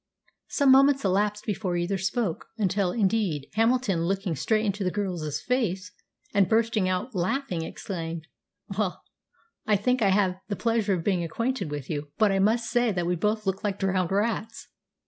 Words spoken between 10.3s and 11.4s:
the pleasure of being